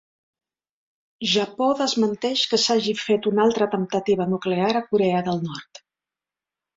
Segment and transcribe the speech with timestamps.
[1.33, 5.81] Japó desmenteix que s'hagi fet una altra temptativa nuclear a Corea del Nord